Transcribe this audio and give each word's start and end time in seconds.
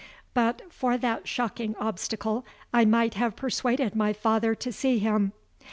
But 0.33 0.63
for 0.73 0.97
that 0.97 1.27
shocking 1.27 1.75
obstacle 1.75 2.43
I 2.73 2.85
might 2.85 3.13
have 3.13 3.35
persuaded 3.35 3.95
my 3.95 4.13
father 4.13 4.55
to 4.55 4.71
see 4.73 4.97
him. 4.97 5.31